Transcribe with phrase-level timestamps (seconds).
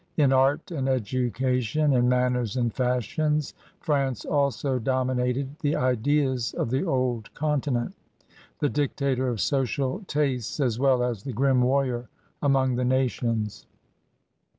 [0.17, 6.83] In art and education, in manners and fashions, France also dominated the ideas of the
[6.83, 7.93] old con tinent,
[8.57, 12.09] the dictator of social tastes as well as the grim warrior
[12.41, 13.67] among the nations.